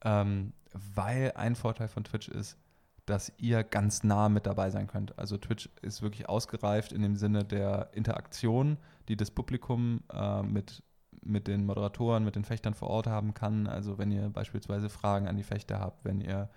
[0.04, 2.58] ähm, weil ein Vorteil von Twitch ist,
[3.06, 5.18] dass ihr ganz nah mit dabei sein könnt.
[5.18, 10.84] Also Twitch ist wirklich ausgereift in dem Sinne der Interaktion, die das Publikum äh, mit
[11.24, 13.68] mit den Moderatoren, mit den Fechtern vor Ort haben kann.
[13.68, 16.50] Also wenn ihr beispielsweise Fragen an die Fechter habt, wenn ihr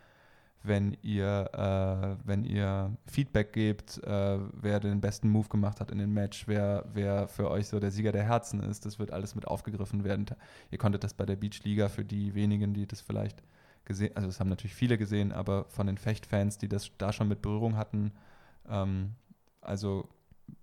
[0.65, 5.99] wenn ihr, äh, wenn ihr Feedback gebt, äh, wer den besten Move gemacht hat in
[5.99, 9.35] dem Match, wer, wer für euch so der Sieger der Herzen ist, das wird alles
[9.35, 10.25] mit aufgegriffen werden.
[10.71, 13.43] Ihr konntet das bei der Beachliga für die wenigen, die das vielleicht
[13.85, 17.29] gesehen, also das haben natürlich viele gesehen, aber von den Fechtfans, die das da schon
[17.29, 18.13] mit Berührung hatten,
[18.69, 19.13] ähm,
[19.61, 20.09] also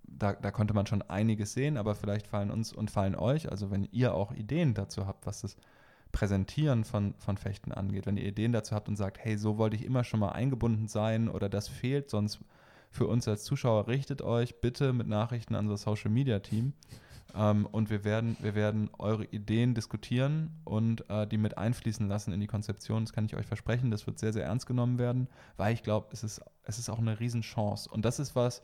[0.06, 3.70] da, da konnte man schon einiges sehen, aber vielleicht fallen uns und fallen euch, also
[3.70, 5.56] wenn ihr auch Ideen dazu habt, was das
[6.12, 9.76] Präsentieren von, von Fechten angeht, wenn ihr Ideen dazu habt und sagt, hey, so wollte
[9.76, 12.40] ich immer schon mal eingebunden sein oder das fehlt sonst
[12.90, 16.74] für uns als Zuschauer, richtet euch bitte mit Nachrichten an unser Social Media Team.
[17.34, 22.32] Ähm, und wir werden, wir werden eure Ideen diskutieren und äh, die mit einfließen lassen
[22.32, 23.04] in die Konzeption.
[23.04, 23.90] Das kann ich euch versprechen.
[23.90, 26.98] Das wird sehr, sehr ernst genommen werden, weil ich glaube, es ist, es ist auch
[26.98, 27.88] eine Riesenchance.
[27.90, 28.62] Und das ist was,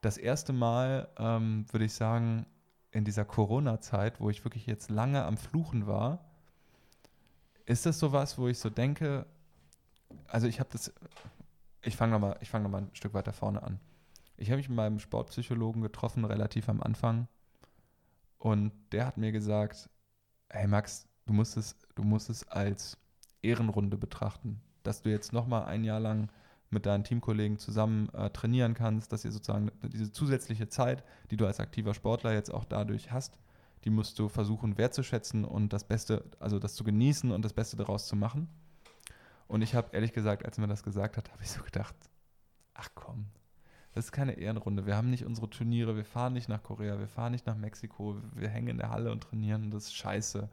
[0.00, 2.46] das erste Mal, ähm, würde ich sagen,
[2.90, 6.24] in dieser Corona-Zeit, wo ich wirklich jetzt lange am Fluchen war,
[7.66, 9.26] ist das sowas, wo ich so denke,
[10.28, 10.92] also ich habe das,
[11.82, 13.80] ich fange nochmal fang noch ein Stück weiter vorne an.
[14.36, 17.28] Ich habe mich mit meinem Sportpsychologen getroffen, relativ am Anfang.
[18.44, 19.88] Und der hat mir gesagt,
[20.50, 22.98] hey Max, du musst es, du musst es als
[23.40, 26.30] Ehrenrunde betrachten, dass du jetzt nochmal ein Jahr lang
[26.68, 31.46] mit deinen Teamkollegen zusammen äh, trainieren kannst, dass ihr sozusagen diese zusätzliche Zeit, die du
[31.46, 33.38] als aktiver Sportler jetzt auch dadurch hast,
[33.84, 37.78] die musst du versuchen wertzuschätzen und das Beste, also das zu genießen und das Beste
[37.78, 38.48] daraus zu machen.
[39.48, 41.96] Und ich habe ehrlich gesagt, als mir das gesagt hat, habe ich so gedacht,
[42.74, 43.24] ach komm,
[43.94, 44.86] das ist keine Ehrenrunde.
[44.86, 48.16] Wir haben nicht unsere Turniere, wir fahren nicht nach Korea, wir fahren nicht nach Mexiko,
[48.34, 50.48] wir hängen in der Halle und trainieren, das ist scheiße.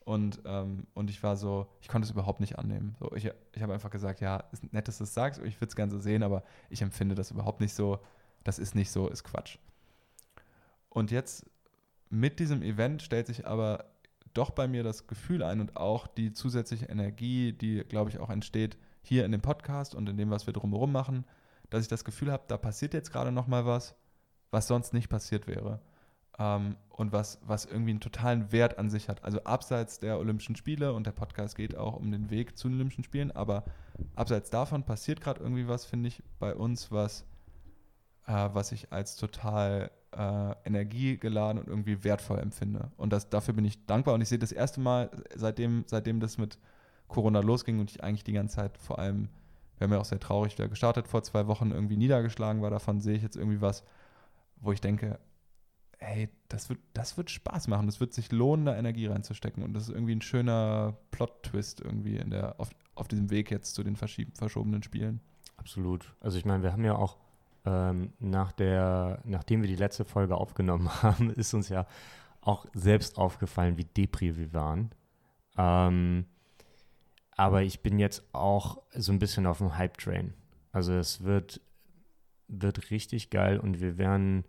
[0.00, 2.96] Und, ähm, und ich war so, ich konnte es überhaupt nicht annehmen.
[2.98, 5.68] So, ich ich habe einfach gesagt, ja, ist nett, dass du es sagst, ich würde
[5.68, 8.00] es gerne so sehen, aber ich empfinde das überhaupt nicht so.
[8.42, 9.58] Das ist nicht so, ist Quatsch.
[10.88, 11.48] Und jetzt
[12.08, 13.84] mit diesem Event stellt sich aber
[14.34, 18.30] doch bei mir das Gefühl ein und auch die zusätzliche Energie, die, glaube ich, auch
[18.30, 21.24] entsteht hier in dem Podcast und in dem, was wir drumherum machen,
[21.70, 23.94] dass ich das Gefühl habe, da passiert jetzt gerade noch mal was,
[24.50, 25.80] was sonst nicht passiert wäre.
[26.38, 29.24] Ähm, und was, was irgendwie einen totalen Wert an sich hat.
[29.24, 32.76] Also abseits der Olympischen Spiele und der Podcast geht auch um den Weg zu den
[32.76, 33.64] Olympischen Spielen, aber
[34.16, 37.24] abseits davon passiert gerade irgendwie was, finde ich, bei uns, was,
[38.26, 42.90] äh, was ich als total äh, energiegeladen und irgendwie wertvoll empfinde.
[42.96, 44.14] Und das, dafür bin ich dankbar.
[44.14, 46.58] Und ich sehe das erste Mal, seitdem, seitdem das mit
[47.08, 49.28] Corona losging und ich eigentlich die ganze Zeit vor allem,
[49.80, 53.00] wir haben ja auch sehr traurig wieder gestartet vor zwei Wochen, irgendwie niedergeschlagen war davon,
[53.00, 53.82] sehe ich jetzt irgendwie was,
[54.56, 55.18] wo ich denke,
[55.98, 59.62] hey, das wird, das wird Spaß machen, das wird sich lohnen, da Energie reinzustecken.
[59.62, 63.74] Und das ist irgendwie ein schöner Plot-Twist irgendwie in der, auf, auf diesem Weg jetzt
[63.74, 65.20] zu den verschobenen Spielen.
[65.56, 66.14] Absolut.
[66.20, 67.16] Also ich meine, wir haben ja auch
[67.64, 71.86] ähm, nach der, nachdem wir die letzte Folge aufgenommen haben, ist uns ja
[72.42, 74.90] auch selbst aufgefallen, wie depri wir waren.
[75.56, 76.26] Ähm,
[77.40, 80.34] aber ich bin jetzt auch so ein bisschen auf dem Hype-Train.
[80.72, 81.62] Also es wird,
[82.48, 84.44] wird richtig geil und wir werden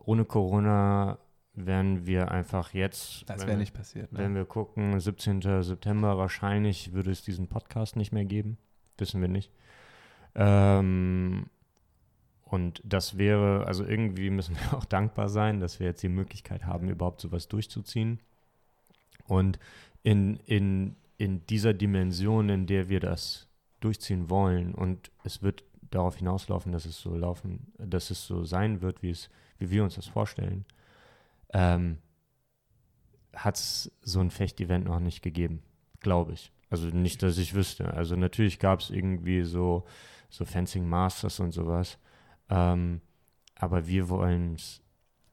[0.00, 1.18] ohne Corona
[1.54, 3.22] werden wir einfach jetzt.
[3.30, 4.10] Das wäre nicht passiert.
[4.12, 4.18] Ne?
[4.18, 5.62] Wenn wir gucken, 17.
[5.62, 8.58] September wahrscheinlich würde es diesen Podcast nicht mehr geben.
[8.96, 9.52] Wissen wir nicht.
[10.34, 11.46] Ähm,
[12.42, 16.66] und das wäre, also irgendwie müssen wir auch dankbar sein, dass wir jetzt die Möglichkeit
[16.66, 18.18] haben, überhaupt sowas durchzuziehen.
[19.28, 19.60] Und
[20.02, 23.48] in, in, in dieser Dimension, in der wir das
[23.80, 28.80] durchziehen wollen, und es wird darauf hinauslaufen, dass es so laufen, dass es so sein
[28.80, 29.28] wird, wie es,
[29.58, 30.64] wie wir uns das vorstellen,
[31.52, 31.98] ähm,
[33.34, 35.62] hat es so ein Fecht-Event noch nicht gegeben,
[36.00, 36.52] glaube ich.
[36.70, 37.92] Also nicht, dass ich wüsste.
[37.94, 39.84] Also natürlich gab es irgendwie so,
[40.28, 41.98] so Fencing Masters und sowas.
[42.50, 43.00] Ähm,
[43.54, 44.56] aber wir wollen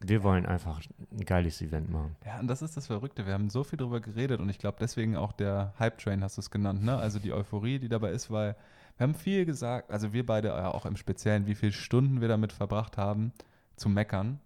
[0.08, 0.80] wir wollen einfach
[1.12, 2.16] ein geiles Event machen.
[2.26, 3.26] Ja, und das ist das Verrückte.
[3.26, 6.42] Wir haben so viel darüber geredet und ich glaube deswegen auch der Hype-Train, hast du
[6.42, 6.98] es genannt, ne?
[6.98, 8.56] Also die Euphorie, die dabei ist, weil
[8.98, 12.28] wir haben viel gesagt, also wir beide ja auch im Speziellen, wie viele Stunden wir
[12.28, 13.34] damit verbracht haben,
[13.76, 14.40] zu meckern.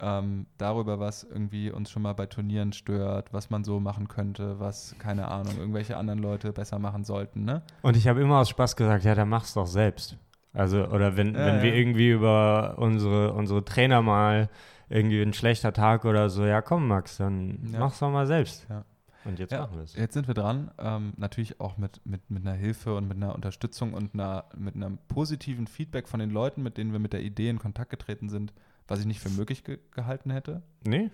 [0.00, 4.60] Ähm, darüber, was irgendwie uns schon mal bei Turnieren stört, was man so machen könnte,
[4.60, 7.62] was, keine Ahnung, irgendwelche anderen Leute besser machen sollten, ne?
[7.82, 10.16] Und ich habe immer aus Spaß gesagt, ja, dann mach's doch selbst.
[10.52, 11.62] Also, oder wenn, ja, wenn ja.
[11.62, 14.48] wir irgendwie über unsere, unsere Trainer mal
[14.88, 17.78] irgendwie ein schlechter Tag oder so, ja komm Max, dann ja.
[17.78, 18.66] mach's doch mal selbst.
[18.68, 18.84] Ja.
[19.24, 19.94] Und jetzt machen wir es.
[19.94, 23.34] Jetzt sind wir dran, ähm, natürlich auch mit, mit, mit einer Hilfe und mit einer
[23.34, 27.22] Unterstützung und einer, mit einem positiven Feedback von den Leuten, mit denen wir mit der
[27.22, 28.54] Idee in Kontakt getreten sind,
[28.86, 30.62] was ich nicht für möglich ge gehalten hätte.
[30.86, 31.10] Nee.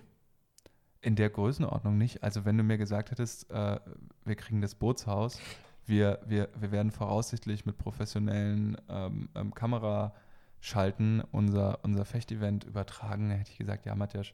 [1.01, 2.23] In der Größenordnung nicht.
[2.23, 3.79] Also wenn du mir gesagt hättest, äh,
[4.23, 5.39] wir kriegen das Bootshaus,
[5.85, 13.29] wir, wir, wir werden voraussichtlich mit professionellen ähm, ähm, Kameraschalten unser, unser Fechtevent übertragen.
[13.29, 14.27] Da hätte ich gesagt, ja, Matthias,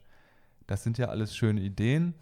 [0.66, 2.14] das sind ja alles schöne Ideen,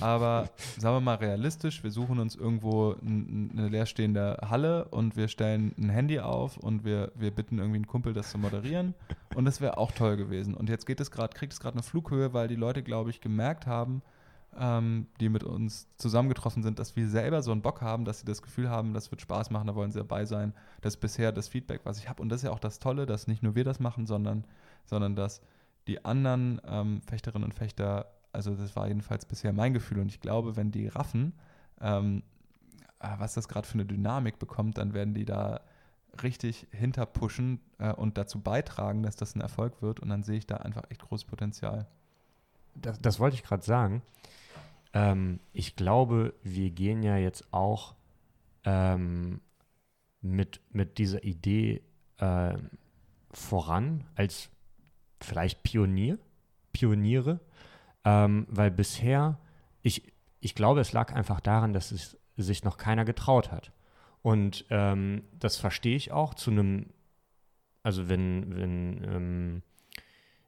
[0.00, 5.74] aber sagen wir mal realistisch, wir suchen uns irgendwo eine leerstehende Halle und wir stellen
[5.78, 8.94] ein Handy auf und wir, wir bitten irgendwie einen Kumpel, das zu moderieren.
[9.34, 10.54] Und das wäre auch toll gewesen.
[10.54, 13.20] Und jetzt geht es gerade, kriegt es gerade eine Flughöhe, weil die Leute, glaube ich,
[13.20, 14.02] gemerkt haben,
[14.58, 18.26] ähm, die mit uns zusammengetroffen sind, dass wir selber so einen Bock haben, dass sie
[18.26, 20.54] das Gefühl haben, das wird Spaß machen, da wollen sie dabei sein.
[20.80, 22.22] Das ist bisher das Feedback, was ich habe.
[22.22, 24.44] Und das ist ja auch das Tolle, dass nicht nur wir das machen, sondern,
[24.84, 25.40] sondern dass
[25.86, 29.98] die anderen ähm, Fechterinnen und Fechter, also das war jedenfalls bisher mein Gefühl.
[29.98, 31.32] Und ich glaube, wenn die raffen,
[31.80, 32.22] ähm,
[32.98, 35.60] ah, was das gerade für eine Dynamik bekommt, dann werden die da
[36.22, 40.00] richtig hinterpushen äh, und dazu beitragen, dass das ein Erfolg wird.
[40.00, 41.86] Und dann sehe ich da einfach echt großes Potenzial
[42.74, 44.02] das, das wollte ich gerade sagen.
[44.94, 47.94] Ähm, ich glaube, wir gehen ja jetzt auch
[48.64, 49.40] ähm,
[50.22, 51.82] mit, mit dieser Idee
[52.18, 52.54] äh,
[53.30, 54.50] voran als
[55.20, 56.18] vielleicht Pionier,
[56.72, 57.40] Pioniere,
[58.04, 59.38] ähm, weil bisher,
[59.82, 63.72] ich, ich glaube, es lag einfach daran, dass es sich noch keiner getraut hat.
[64.22, 66.86] Und ähm, das verstehe ich auch zu einem,
[67.82, 69.62] also wenn, wenn ähm,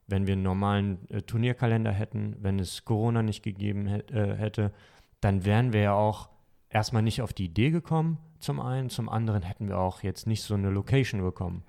[0.07, 4.73] wenn wir einen normalen äh, Turnierkalender hätten, wenn es Corona nicht gegeben äh, hätte,
[5.21, 6.29] dann wären wir ja auch
[6.69, 10.43] erstmal nicht auf die Idee gekommen, zum einen, zum anderen hätten wir auch jetzt nicht
[10.43, 11.65] so eine Location bekommen.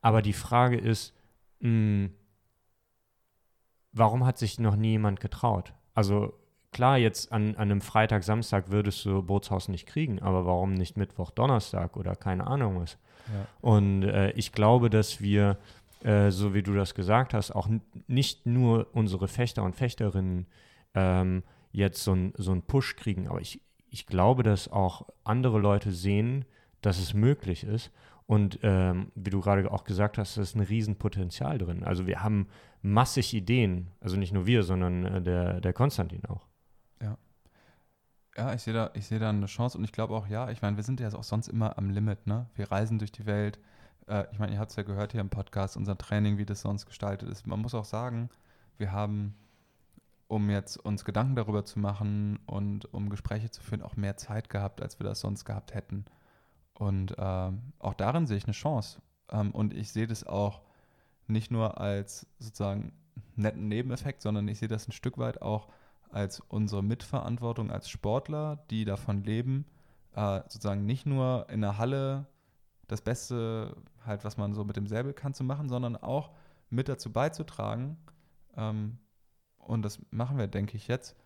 [0.00, 1.14] Aber die Frage ist,
[1.60, 2.14] mh, hm,
[3.92, 5.74] warum hat sich noch nie jemand getraut?
[5.94, 6.32] Also
[6.70, 10.96] klar, jetzt an, an einem Freitag, Samstag würdest du Bootshaus nicht kriegen, aber warum nicht
[10.96, 12.96] Mittwoch, Donnerstag oder keine Ahnung was?
[13.28, 13.46] Ja.
[13.60, 15.58] Und äh, ich glaube, dass wir
[16.04, 17.68] äh, so wie du das gesagt hast, auch
[18.06, 20.46] nicht nur unsere Fechter und Fechterinnen
[20.94, 23.28] ähm, jetzt so, ein, so einen Push kriegen.
[23.28, 23.60] Aber ich,
[23.90, 26.44] ich glaube, dass auch andere Leute sehen,
[26.80, 27.90] dass es möglich ist.
[28.26, 31.84] Und ähm, wie du gerade auch gesagt hast, ist ein Riesenpotenzial drin.
[31.84, 32.48] Also wir haben
[32.80, 33.88] massig Ideen.
[34.00, 36.46] Also nicht nur wir, sondern äh, der, der Konstantin auch.
[37.00, 37.18] Ja.
[38.36, 40.76] Ja, ich sehe da, ich da eine Chance und ich glaube auch, ja, ich meine,
[40.76, 42.48] wir sind ja auch sonst immer am Limit, ne?
[42.54, 43.58] Wir reisen durch die Welt.
[44.06, 46.60] Äh, ich meine, ihr habt es ja gehört hier im Podcast, unser Training, wie das
[46.60, 47.46] sonst gestaltet ist.
[47.46, 48.30] Man muss auch sagen,
[48.78, 49.34] wir haben,
[50.28, 54.48] um jetzt uns Gedanken darüber zu machen und um Gespräche zu führen, auch mehr Zeit
[54.48, 56.04] gehabt, als wir das sonst gehabt hätten.
[56.74, 59.00] Und ähm, auch darin sehe ich eine Chance.
[59.30, 60.62] Ähm, und ich sehe das auch
[61.26, 62.92] nicht nur als sozusagen
[63.36, 65.68] netten Nebeneffekt, sondern ich sehe das ein Stück weit auch
[66.10, 69.64] als unsere Mitverantwortung als Sportler, die davon leben,
[70.14, 72.26] äh, sozusagen nicht nur in der Halle
[72.92, 73.74] das Beste,
[74.04, 76.30] halt, was man so mit dem Säbel kann, zu machen, sondern auch
[76.70, 77.96] mit dazu beizutragen,
[78.56, 78.98] ähm,
[79.58, 81.16] und das machen wir, denke ich, jetzt,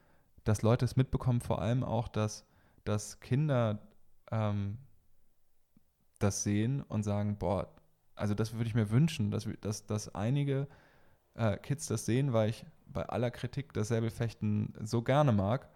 [0.45, 2.47] dass Leute es mitbekommen, vor allem auch, dass,
[2.85, 3.81] dass Kinder
[4.31, 4.79] ähm,
[6.19, 7.75] das sehen und sagen, boah,
[8.15, 10.69] also das würde ich mir wünschen, dass, dass, dass einige
[11.35, 15.69] äh, Kids das sehen, weil ich bei aller Kritik das Säbelfechten so gerne mag,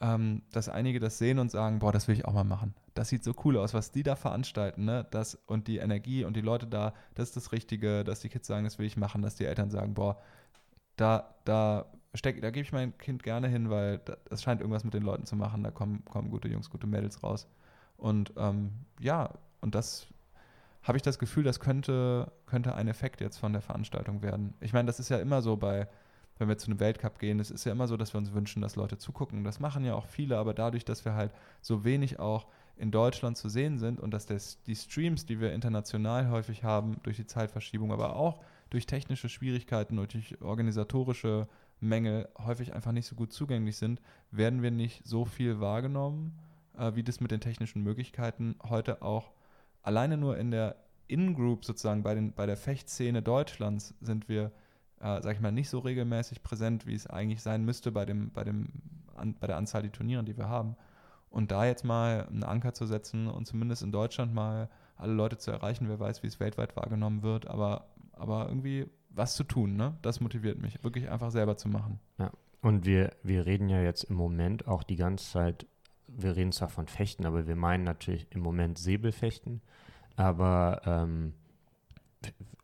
[0.00, 2.74] ähm, dass einige das sehen und sagen, boah, das will ich auch mal machen.
[2.94, 5.06] Das sieht so cool aus, was die da veranstalten, ne?
[5.10, 8.46] Das und die Energie und die Leute da, das ist das Richtige, dass die Kids
[8.46, 10.20] sagen, das will ich machen, dass die Eltern sagen, boah,
[10.96, 14.94] da, da steck, da gebe ich mein Kind gerne hin, weil es scheint irgendwas mit
[14.94, 17.48] den Leuten zu machen, da kommen, kommen gute Jungs, gute Mädels raus.
[17.96, 19.30] Und ähm, ja,
[19.60, 20.06] und das
[20.82, 24.54] habe ich das Gefühl, das könnte, könnte ein Effekt jetzt von der Veranstaltung werden.
[24.60, 25.88] Ich meine, das ist ja immer so bei,
[26.38, 28.62] wenn wir zu einem Weltcup gehen, es ist ja immer so, dass wir uns wünschen,
[28.62, 29.44] dass Leute zugucken.
[29.44, 33.36] Das machen ja auch viele, aber dadurch, dass wir halt so wenig auch in Deutschland
[33.36, 37.26] zu sehen sind und dass das, die Streams, die wir international häufig haben, durch die
[37.26, 41.46] Zeitverschiebung, aber auch durch technische Schwierigkeiten und durch organisatorische
[41.80, 46.38] Mängel häufig einfach nicht so gut zugänglich sind, werden wir nicht so viel wahrgenommen,
[46.76, 49.30] äh, wie das mit den technischen Möglichkeiten heute auch
[49.82, 54.50] alleine nur in der In-Group sozusagen bei, den, bei der Fechtszene Deutschlands sind wir,
[55.04, 58.30] äh, sag ich mal, nicht so regelmäßig präsent, wie es eigentlich sein müsste bei, dem,
[58.30, 58.68] bei, dem,
[59.14, 60.76] an, bei der Anzahl der Turniere, die wir haben.
[61.30, 65.36] Und da jetzt mal einen Anker zu setzen und zumindest in Deutschland mal alle Leute
[65.36, 69.76] zu erreichen, wer weiß, wie es weltweit wahrgenommen wird, aber, aber irgendwie was zu tun,
[69.76, 69.96] ne?
[70.02, 72.00] Das motiviert mich, wirklich einfach selber zu machen.
[72.18, 72.30] Ja.
[72.62, 75.66] Und wir, wir reden ja jetzt im Moment auch die ganze Zeit
[76.16, 79.60] wir reden zwar von Fechten, aber wir meinen natürlich im Moment Säbelfechten.
[80.16, 81.34] Aber ähm,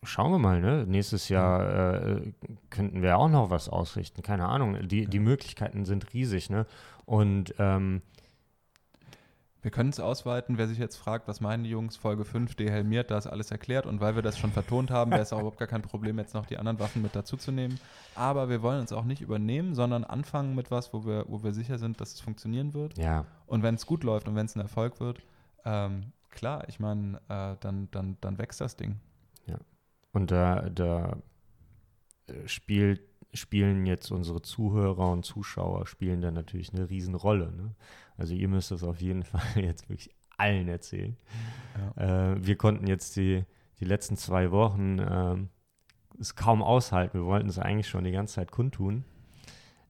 [0.02, 0.86] schauen wir mal, ne?
[0.86, 2.32] Nächstes Jahr äh,
[2.70, 4.22] könnten wir auch noch was ausrichten.
[4.22, 4.88] Keine Ahnung.
[4.88, 6.66] Die, die Möglichkeiten sind riesig, ne?
[7.04, 8.02] Und ähm,
[9.62, 10.56] wir können es ausweiten.
[10.56, 13.84] Wer sich jetzt fragt, was meinen die Jungs, Folge 5 dehelmiert, da ist alles erklärt.
[13.84, 16.34] Und weil wir das schon vertont haben, wäre es auch überhaupt gar kein Problem, jetzt
[16.34, 17.78] noch die anderen Waffen mit dazuzunehmen.
[18.14, 21.52] Aber wir wollen uns auch nicht übernehmen, sondern anfangen mit was, wo wir, wo wir
[21.52, 22.96] sicher sind, dass es funktionieren wird.
[22.96, 23.26] Ja.
[23.46, 25.20] Und wenn es gut läuft und wenn es ein Erfolg wird,
[25.66, 28.98] ähm, klar, ich meine, äh, dann, dann, dann wächst das Ding.
[30.12, 31.16] Und da, da
[32.26, 37.52] äh, spielt spielen jetzt unsere Zuhörer und Zuschauer spielen da natürlich eine Riesenrolle.
[37.52, 37.74] Ne?
[38.16, 41.16] Also ihr müsst das auf jeden Fall jetzt wirklich allen erzählen.
[41.96, 42.32] Ja.
[42.32, 43.44] Äh, wir konnten jetzt die,
[43.78, 45.36] die letzten zwei Wochen äh,
[46.18, 47.18] es kaum aushalten.
[47.18, 49.04] Wir wollten es eigentlich schon die ganze Zeit kundtun.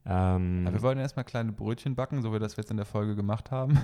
[0.03, 3.15] Ähm, wir wollten erstmal kleine Brötchen backen, so wie das wir jetzt in der Folge
[3.15, 3.79] gemacht haben.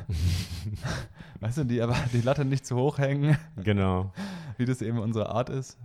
[1.39, 3.37] weißt du, die aber die Latte nicht zu hoch hängen.
[3.57, 4.11] Genau.
[4.57, 5.77] Wie das eben unsere Art ist.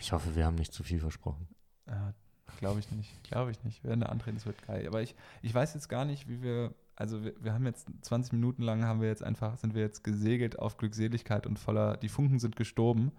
[0.00, 1.46] Ich hoffe, wir haben nicht zu viel versprochen.
[1.86, 2.14] Ja,
[2.58, 3.22] glaube ich nicht.
[3.24, 3.82] Glaube ich nicht.
[3.84, 4.86] Wir werden da antreten, es wird geil.
[4.86, 6.74] Aber ich, ich weiß jetzt gar nicht, wie wir.
[6.96, 10.04] Also wir, wir haben jetzt 20 Minuten lang haben wir jetzt einfach, sind wir jetzt
[10.04, 13.12] gesegelt auf Glückseligkeit und voller, die Funken sind gestorben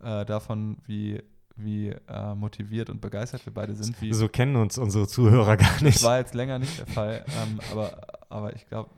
[0.00, 1.20] äh, davon, wie,
[1.56, 4.00] wie äh, motiviert und begeistert wir beide sind.
[4.00, 5.96] Wie, so kennen uns unsere Zuhörer gar nicht.
[5.96, 7.24] Das war jetzt länger nicht der Fall.
[7.42, 8.90] ähm, aber, aber ich glaube,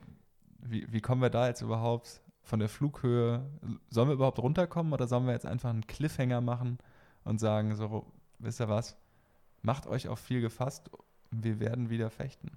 [0.61, 3.49] wie, wie kommen wir da jetzt überhaupt von der Flughöhe?
[3.89, 6.79] Sollen wir überhaupt runterkommen oder sollen wir jetzt einfach einen Cliffhanger machen
[7.29, 8.97] und sagen, so, wisst ihr was?
[9.61, 10.91] Macht euch auf viel gefasst,
[11.31, 12.57] wir werden wieder fechten.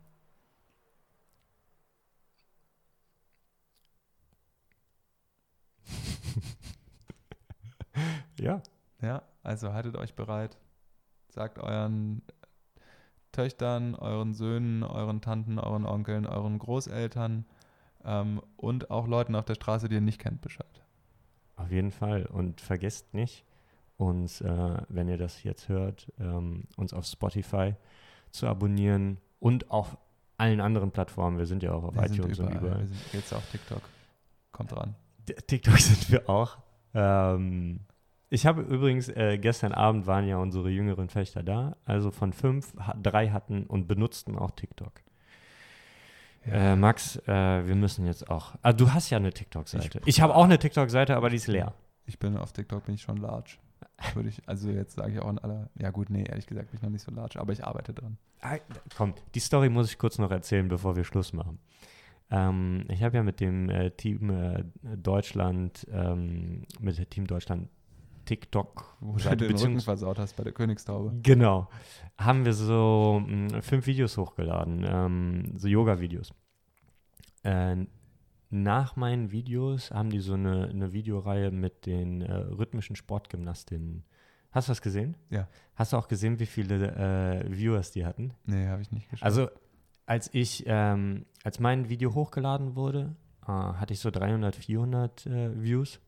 [8.39, 8.61] ja.
[9.01, 10.57] Ja, also haltet euch bereit.
[11.27, 12.21] Sagt euren
[13.33, 17.45] Töchtern, euren Söhnen, euren Tanten, euren Onkeln, euren Großeltern
[18.05, 20.81] ähm, und auch Leuten auf der Straße, die ihr nicht kennt, Bescheid.
[21.57, 22.25] Auf jeden Fall.
[22.25, 23.43] Und vergesst nicht,
[24.01, 27.75] uns, äh, wenn ihr das jetzt hört, ähm, uns auf Spotify
[28.31, 29.97] zu abonnieren und auf
[30.37, 31.37] allen anderen Plattformen.
[31.37, 32.79] Wir sind ja auch auf wir iTunes und überall.
[32.79, 33.81] Wir sind jetzt auf TikTok.
[34.51, 34.95] Kommt dran.
[35.47, 36.57] TikTok sind wir auch.
[36.93, 37.81] Ähm,
[38.29, 41.75] Ich habe übrigens, äh, gestern Abend waren ja unsere jüngeren Fechter da.
[41.85, 44.93] Also von fünf, drei hatten und benutzten auch TikTok.
[46.45, 46.73] Ja.
[46.73, 48.55] Äh, Max, äh, wir müssen jetzt auch.
[48.63, 49.99] Ah, du hast ja eine TikTok-Seite.
[49.99, 51.73] Ich, ich habe auch eine TikTok-Seite, aber die ist leer.
[52.07, 53.57] Ich bin auf TikTok bin ich schon large.
[54.13, 55.69] Würde ich, also jetzt sage ich auch in aller.
[55.79, 58.17] Ja, gut, nee, ehrlich gesagt bin ich noch nicht so large, aber ich arbeite dran.
[58.41, 58.57] Ah,
[58.95, 61.59] komm, die Story muss ich kurz noch erzählen, bevor wir Schluss machen.
[62.31, 64.63] Ähm, ich habe ja mit dem äh, Team äh,
[64.95, 67.69] Deutschland, ähm, mit Team Deutschland
[68.25, 68.97] TikTok.
[69.01, 71.13] Wo du den Rücken versaut hast bei der Königstaube.
[71.21, 71.69] Genau.
[72.17, 76.33] Haben wir so mh, hm, fünf Videos hochgeladen, ähm, so Yoga-Videos.
[77.43, 77.85] Äh,
[78.51, 84.03] nach meinen Videos haben die so eine, eine Videoreihe mit den äh, rhythmischen Sportgymnastinnen.
[84.51, 85.15] Hast du das gesehen?
[85.29, 85.47] Ja.
[85.75, 88.33] Hast du auch gesehen, wie viele äh, Viewers die hatten?
[88.45, 89.25] Nee, habe ich nicht geschaut.
[89.25, 89.49] Also,
[90.05, 95.61] als ich, ähm, als mein Video hochgeladen wurde, äh, hatte ich so 300, 400 äh,
[95.61, 96.01] Views.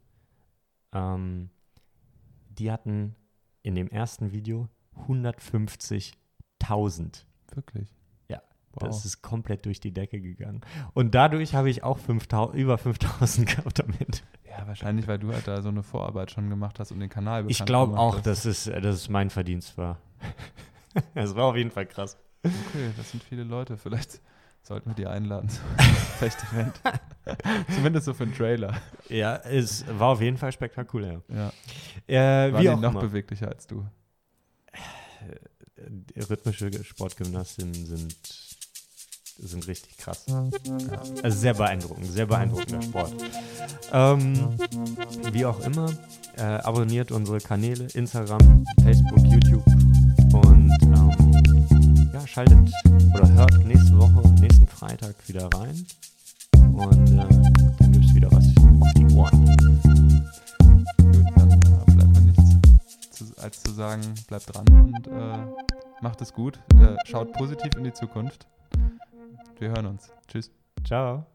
[0.91, 1.49] Ähm,
[2.49, 3.15] die hatten
[3.61, 4.67] in dem ersten Video
[5.07, 7.23] 150.000.
[7.55, 7.95] Wirklich?
[8.73, 8.89] Wow.
[8.89, 10.61] das ist komplett durch die Decke gegangen.
[10.93, 14.23] Und dadurch habe ich auch 5, über 5000 gehabt damit.
[14.49, 17.45] Ja, wahrscheinlich, weil du halt da so eine Vorarbeit schon gemacht hast und den Kanal
[17.47, 19.99] Ich glaube auch, dass es, dass es mein Verdienst war.
[21.15, 22.19] Es war auf jeden Fall krass.
[22.43, 23.77] Okay, das sind viele Leute.
[23.77, 24.21] Vielleicht
[24.61, 25.63] sollten wir die einladen zum
[26.19, 26.79] Fest-Event.
[27.73, 28.79] Zumindest so für einen Trailer.
[29.09, 31.23] Ja, es war auf jeden Fall spektakulär.
[31.29, 31.51] Ja.
[32.05, 33.01] Äh, war wie auch noch immer.
[33.01, 33.87] beweglicher als du.
[35.77, 38.15] Äh, rhythmische Sportgymnastinnen sind,
[39.37, 40.25] sind richtig krass.
[40.27, 40.49] Ja.
[41.23, 43.13] Also sehr beeindruckend, sehr beeindruckender Sport.
[43.91, 44.57] Ähm,
[45.31, 45.91] wie auch immer,
[46.37, 49.65] äh, abonniert unsere Kanäle, Instagram, Facebook, YouTube
[50.33, 52.71] und ähm, ja, schaltet
[53.13, 55.85] oder hört nächste Woche, nächsten Freitag wieder rein.
[56.55, 57.27] Und äh,
[57.79, 58.45] dann gibt es wieder was
[58.81, 59.45] auf die Ohren.
[60.97, 62.43] Gut, dann äh, bleibt mir nichts
[63.41, 65.37] als zu sagen, bleibt dran und äh,
[66.01, 66.59] macht es gut.
[66.79, 68.47] Äh, schaut positiv in die Zukunft.
[69.59, 70.11] Wir hören uns.
[70.27, 70.51] Tschüss.
[70.83, 71.25] Ciao.